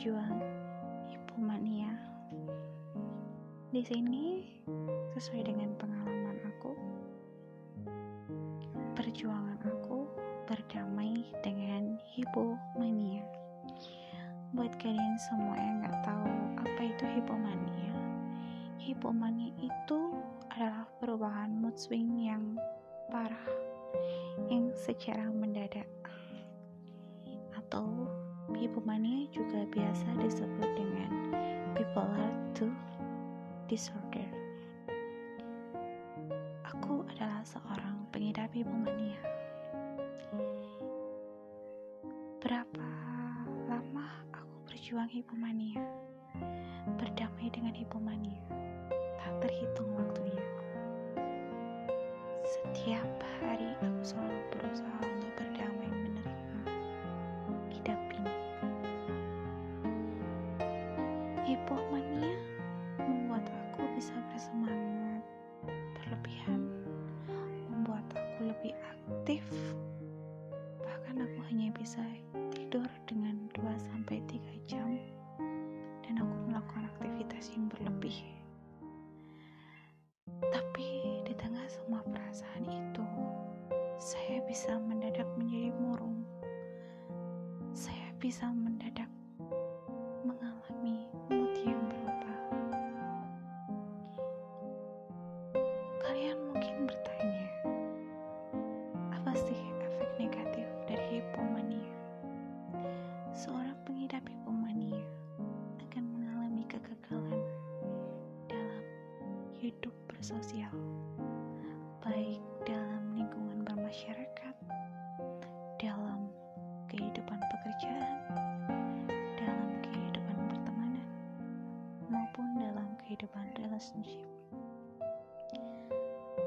pejuang 0.00 0.40
hipomania. 1.12 1.92
Di 3.68 3.84
sini 3.84 4.48
sesuai 5.12 5.44
dengan 5.44 5.76
pengalaman 5.76 6.40
aku, 6.40 6.72
perjuangan 8.96 9.60
aku 9.60 10.08
berdamai 10.48 11.20
dengan 11.44 12.00
hipomania. 12.16 13.28
Buat 14.56 14.72
kalian 14.80 15.20
semua 15.20 15.60
yang 15.60 15.84
nggak 15.84 16.00
tahu 16.00 16.32
apa 16.64 16.80
itu 16.80 17.04
hipomania, 17.20 17.92
hipomania 18.80 19.52
itu 19.60 20.16
adalah 20.48 20.88
perubahan 20.96 21.52
mood 21.60 21.76
swing 21.76 22.24
yang 22.24 22.56
parah 23.12 23.52
yang 24.48 24.72
secara 24.72 25.28
mendadak 25.28 25.92
atau 27.52 28.08
hipomania 28.60 29.24
juga 29.32 29.64
biasa 29.72 30.04
disebut 30.20 30.70
dengan 30.76 31.10
bipolar 31.72 32.28
2 32.52 32.68
disorder. 33.72 34.28
Aku 36.68 37.00
adalah 37.08 37.40
seorang 37.40 38.04
pengidap 38.12 38.52
hipomania. 38.52 39.16
Berapa 42.44 42.90
lama 43.64 44.28
aku 44.36 44.68
berjuang 44.68 45.08
hipomania? 45.08 45.80
Berdamai 47.00 47.48
dengan 47.48 47.72
hipomania. 47.72 48.44
Tak 49.16 49.40
terhitung 49.40 49.88
waktunya. 49.96 50.44
Setiap 52.44 53.08
hari 53.40 53.72
aku 53.80 54.04
selalu 54.04 54.40
berusaha 54.52 55.09
saya 84.00 84.40
bisa 84.48 84.80
mendadak 84.80 85.28
menjadi 85.36 85.76
murung. 85.76 86.24
Saya 87.76 88.08
bisa 88.16 88.48
mendadak 88.48 89.12
mengalami 90.24 91.04
mood 91.28 91.52
yang 91.60 91.84
berubah. 91.84 92.38
Kalian 96.00 96.40
mungkin 96.48 96.88
bertanya, 96.88 97.48
apa 99.12 99.36
sih 99.36 99.60
efek 99.84 100.10
negatif 100.16 100.64
dari 100.88 101.20
hipomania? 101.20 101.92
Seorang 103.36 103.76
pengidap 103.84 104.24
hipomania 104.24 105.04
akan 105.84 106.04
mengalami 106.08 106.64
kegagalan 106.72 107.44
dalam 108.48 108.84
hidup 109.60 109.92
bersosial, 110.08 110.72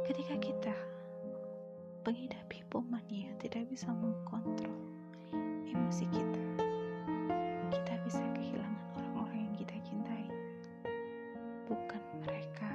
Ketika 0.04 0.36
kita 0.36 0.76
pengidap 2.04 2.52
hipomania 2.52 3.32
tidak 3.40 3.64
bisa 3.72 3.88
mengkontrol 3.88 4.76
emosi 5.64 6.04
kita, 6.12 6.44
kita 7.72 7.94
bisa 8.04 8.20
kehilangan 8.36 8.84
orang-orang 9.00 9.48
yang 9.48 9.56
kita 9.64 9.76
cintai. 9.88 10.28
Bukan 11.72 12.04
mereka 12.20 12.68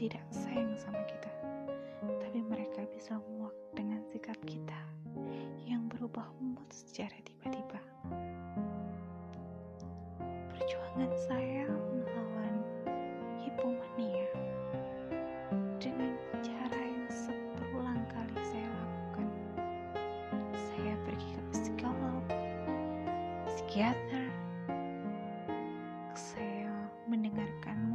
tidak 0.00 0.24
sayang 0.32 0.72
sama 0.80 1.04
kita, 1.04 1.28
tapi 2.24 2.40
mereka 2.40 2.88
bisa 2.96 3.20
muak 3.36 3.52
dengan 3.76 4.00
sikap 4.08 4.40
kita 4.48 4.80
yang 5.68 5.92
berubah 5.92 6.24
mood 6.40 6.72
secara 6.72 7.12
tiba-tiba. 7.20 7.35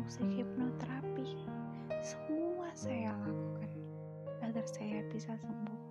Musik 0.01 0.25
hipnoterapi. 0.33 1.37
Semua 2.01 2.73
saya 2.73 3.13
lakukan 3.21 3.69
agar 4.41 4.65
saya 4.65 5.05
bisa 5.13 5.37
sembuh. 5.37 5.81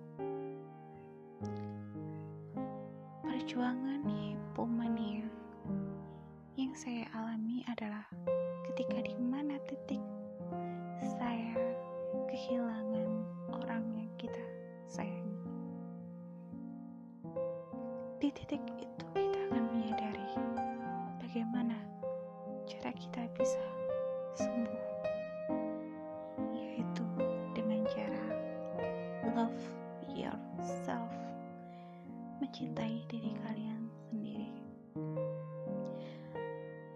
Perjuangan 3.23 4.03
hipomania 4.03 5.23
yang 6.59 6.75
saya 6.75 7.07
alami 7.15 7.63
adalah 7.71 8.03
ketika 8.67 8.99
di 8.99 9.15
mana 9.15 9.55
titik 9.63 10.03
saya 10.99 11.55
kehilangan 12.27 13.07
orang 13.63 13.87
yang 13.95 14.11
kita 14.19 14.43
sayangi. 14.91 15.39
Di 18.19 18.29
titik 18.35 18.61
itu 18.75 19.00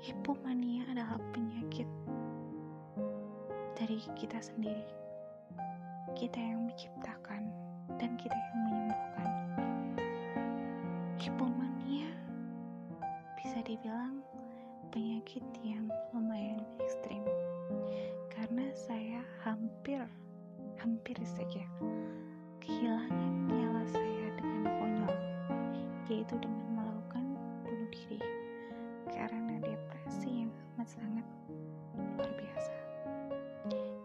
Hipomania 0.06 0.86
adalah 0.94 1.18
penyakit 1.34 1.90
dari 3.74 3.98
kita 4.14 4.38
sendiri. 4.38 4.86
Kita 6.14 6.38
yang 6.38 6.70
menciptakan 6.70 7.50
dan 7.98 8.14
kita 8.14 8.38
yang 8.38 8.58
menyembuhkan. 8.70 9.30
Hipomania 11.18 12.14
bisa 13.34 13.66
dibilang 13.66 14.22
penyakit 14.94 15.42
yang 15.66 15.90
lumayan 16.14 16.62
ekstrim 16.86 17.26
karena 18.30 18.70
saya 18.78 19.26
hampir 19.42 20.06
hampir 20.78 21.18
saja 21.26 21.66
kehilangan 22.62 23.50
nyawa 23.50 23.82
saya 23.90 24.30
dengan 24.38 24.70
konyol 24.70 25.18
yaitu 26.14 26.38
dengan 26.38 26.78
melakukan 26.78 27.26
bunuh 27.66 27.90
diri 27.90 28.35
depresi 30.86 31.02
yang 31.02 31.18
amat 31.18 31.26
sangat 31.26 31.28
luar 31.98 32.30
biasa. 32.38 32.74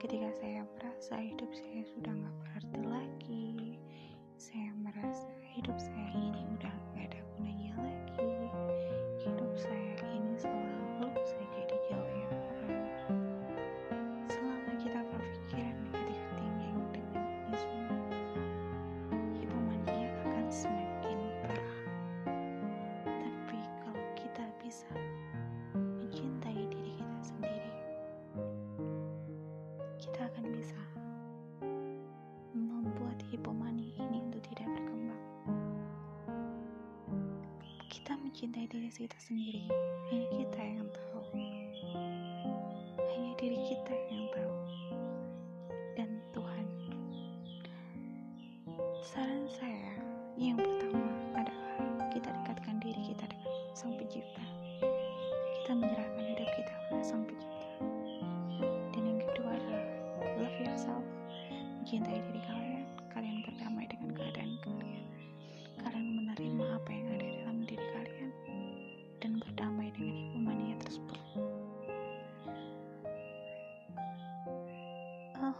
Ketika 0.01 0.29
saya 0.41 0.61
merasa 0.65 1.15
hidup 1.21 1.51
saya 1.53 1.83
sudah 1.93 2.13
nggak 2.17 2.37
berarti 2.41 2.81
lagi 2.89 3.49
saya 4.41 4.73
merasa 4.81 5.29
hidup 5.53 5.77
saya 5.77 6.00
mencintai 38.41 38.73
diri 38.73 38.89
kita 38.89 39.21
sendiri. 39.21 39.69
Hanya 40.09 40.29
kita 40.33 40.61
yang 40.65 40.89
tahu 40.89 41.60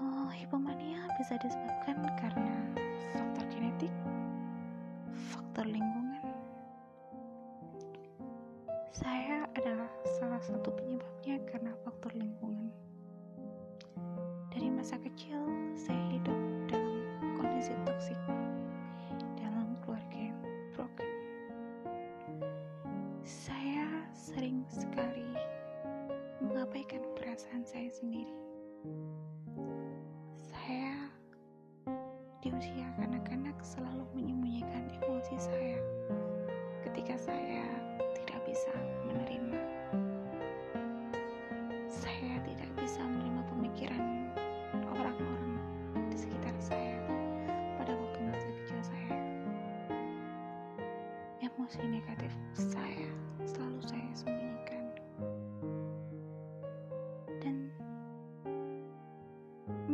uh, 0.01 0.31
hipomania 0.33 1.05
bisa 1.21 1.37
disebabkan 1.37 2.01
karena 2.17 2.57
faktor 3.13 3.45
genetik 3.53 3.93
faktor 5.31 5.67
lingkungan. 5.69 6.25
Saya 8.91 9.45
adalah 9.57 9.91
salah 10.19 10.41
satu 10.41 10.73
penyebabnya 10.73 11.00
di 32.61 32.69
usia 32.77 32.93
kanak-kanak 33.01 33.57
selalu 33.65 34.00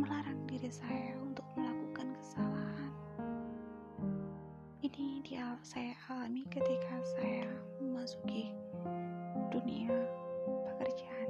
melarang 0.07 0.39
diri 0.47 0.71
saya 0.71 1.19
untuk 1.19 1.43
melakukan 1.59 2.15
kesalahan. 2.15 2.93
Ini 4.79 5.19
dia 5.19 5.59
saya 5.67 5.91
alami 6.07 6.47
ketika 6.47 6.95
saya 7.19 7.43
memasuki 7.83 8.55
dunia 9.51 9.91
pekerjaan. 10.63 11.27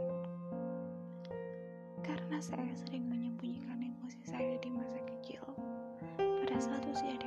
Karena 2.06 2.38
saya 2.38 2.70
sering 2.86 3.10
menyembunyikan 3.10 3.82
emosi 3.82 4.22
saya 4.30 4.62
di 4.62 4.70
masa 4.70 5.02
kecil, 5.10 5.42
pada 6.22 6.58
saat 6.62 6.86
usia 6.86 7.18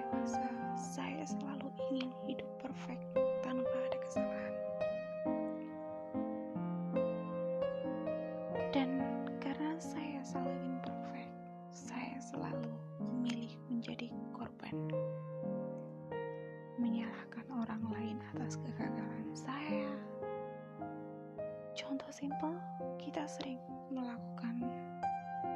Simpel, 22.20 22.52
kita 23.00 23.24
sering 23.24 23.56
melakukan 23.88 24.60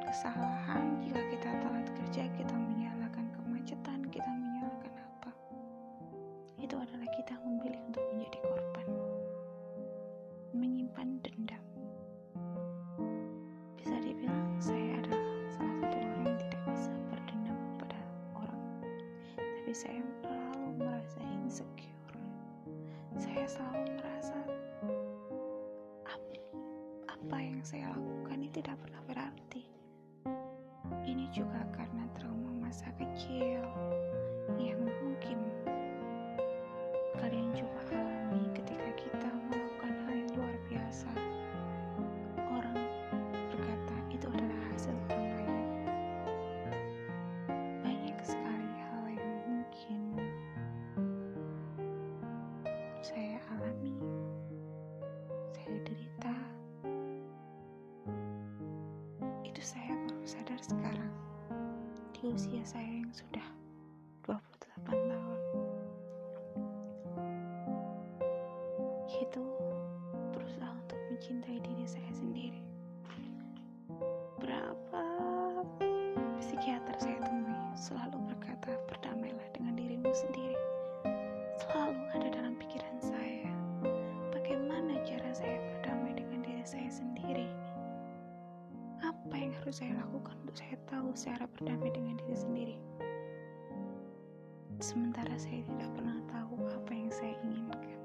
kesalahan 0.01 0.97
jika 0.97 1.21
kita 1.29 1.53
telat 1.61 1.85
kerja, 1.93 2.25
kita 2.33 2.55
menyalahkan 2.57 3.29
kemacetan, 3.37 4.01
kita 4.09 4.25
menyalahkan 4.25 4.89
apa. 4.97 5.29
Itu 6.57 6.73
adalah 6.81 7.05
kita 7.13 7.37
memilih 7.45 7.77
untuk 7.85 8.01
menjadi 8.09 8.41
korban. 8.41 8.87
Menyimpan 10.57 11.21
dendam 11.21 11.61
bisa 13.77 14.01
dibilang 14.01 14.57
saya 14.57 14.97
adalah 15.05 15.21
salah 15.53 15.75
satu 15.85 15.97
orang 16.01 16.17
yang 16.25 16.37
tidak 16.49 16.61
bisa 16.73 16.93
berdendam 17.13 17.59
pada 17.77 17.99
orang 18.33 18.61
tapi 19.37 19.69
saya 19.69 20.01
selalu 20.25 20.81
merasa 20.81 21.21
insecure 21.45 22.17
saya 23.21 23.45
selalu 23.45 23.85
merasa 24.01 24.37
yang 27.65 27.81
saya 27.81 27.97
lakukan 27.97 28.37
ini 28.45 28.49
tidak 28.53 28.77
pernah 28.77 29.01
berarti. 29.09 29.65
Ini 31.01 31.25
juga 31.33 31.65
karena 31.73 32.05
trauma 32.13 32.53
masa 32.61 32.93
kecil. 32.93 33.65
Yang 34.53 34.85
mungkin 34.85 35.37
kalian 37.17 37.49
juga 37.57 37.81
alami 37.89 38.04
sadar 60.55 60.71
sekarang 60.71 61.13
di 62.15 62.31
usia 62.31 62.63
saya 62.63 62.87
yang 62.87 63.11
sudah 63.11 63.43
28 64.23 64.87
tahun. 64.87 65.39
Itu 69.19 69.43
berusaha 70.31 70.71
untuk 70.79 70.99
mencintai 71.11 71.59
diri 71.59 71.83
saya 71.83 72.07
sendiri. 72.15 72.63
Berapa 74.39 75.03
psikiater 76.39 76.95
saya 77.03 77.19
temui 77.27 77.51
selalu 77.75 78.15
berkata 78.31 78.79
berdamailah 78.87 79.49
dengan 79.51 79.75
dirimu 79.75 80.07
sendiri. 80.15 80.55
Selalu 81.67 81.99
ada 82.15 82.27
dalam 82.31 82.55
pikiran 82.55 82.95
saya 83.03 83.51
bagaimana 84.31 85.03
cara 85.03 85.35
saya 85.35 85.59
berdamai 85.59 86.15
dengan 86.15 86.47
diri 86.47 86.63
saya 86.63 86.87
sendiri? 86.87 87.51
Apa 89.03 89.35
yang 89.35 89.51
harus 89.59 89.83
saya 89.83 89.91
lakukan 89.99 90.44
saya 90.55 90.79
tahu 90.87 91.11
cara 91.11 91.45
berdamai 91.51 91.91
dengan 91.91 92.15
diri 92.23 92.37
sendiri 92.39 92.77
sementara 94.79 95.35
saya 95.35 95.61
tidak 95.67 95.89
pernah 95.93 96.19
tahu 96.31 96.55
apa 96.71 96.91
yang 96.95 97.11
saya 97.11 97.35
inginkan 97.43 97.95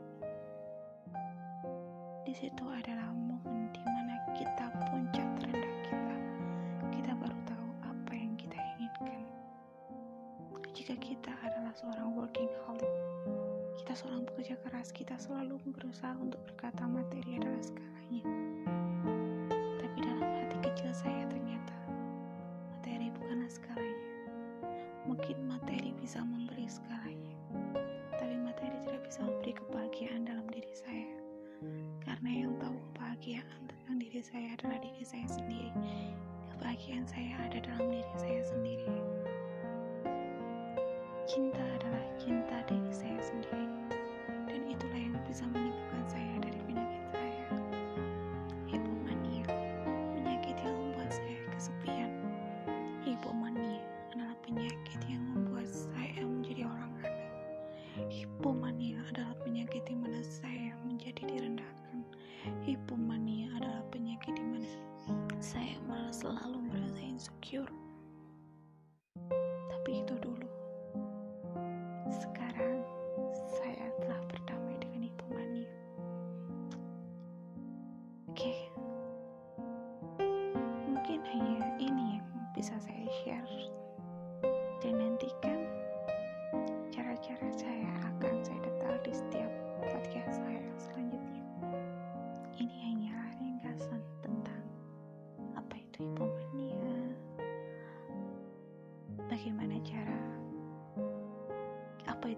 di 2.30 2.35
situ 2.47 2.62
adalah 2.62 3.11
momen 3.11 3.75
di 3.75 3.83
mana 3.83 4.14
kita 4.38 4.71
puncak 4.87 5.26
terendah 5.42 5.76
kita. 5.83 6.16
Kita 6.95 7.12
baru 7.19 7.35
tahu 7.42 7.69
apa 7.83 8.12
yang 8.14 8.38
kita 8.38 8.54
inginkan. 8.54 9.26
Jika 10.71 10.95
kita 11.02 11.35
adalah 11.42 11.75
seorang 11.75 12.14
working 12.14 12.47
holic, 12.62 12.95
kita 13.83 13.99
seorang 13.99 14.23
pekerja 14.30 14.54
keras, 14.62 14.95
kita 14.95 15.19
selalu 15.19 15.59
berusaha 15.75 16.14
untuk 16.23 16.38
berkata 16.47 16.87
materi 16.87 17.35
adalah 17.42 17.59
segalanya. 17.66 18.23
Saya 35.11 35.26
sendiri. 35.26 35.75
Kebahagiaan 36.55 37.02
saya 37.02 37.35
ada 37.43 37.59
dalam 37.67 37.90
diri 37.90 38.14
saya 38.14 38.43
sendiri. 38.47 38.87
Cinta 41.26 41.69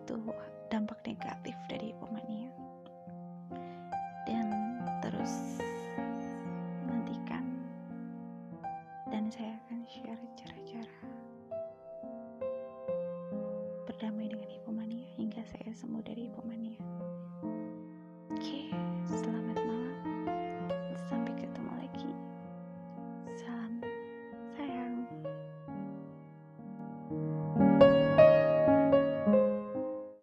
itu 0.02 0.18
dampak 0.66 0.98
negatif 1.06 1.54
dari 1.70 1.94
hipomania 1.94 2.50
dan 4.26 4.50
terus 4.98 5.62
nantikan 6.90 7.46
dan 9.14 9.30
saya 9.30 9.54
akan 9.62 9.86
share 9.86 10.22
cara-cara 10.34 10.98
berdamai 13.86 14.26
dengan 14.26 14.50
hipomania 14.50 15.06
hingga 15.14 15.46
saya 15.46 15.70
sembuh 15.70 16.02
dari 16.02 16.26
hipomania 16.26 16.82